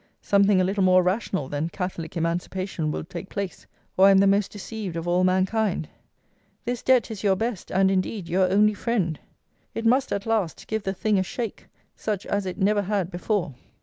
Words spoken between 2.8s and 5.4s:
will take place, or I am the most deceived of all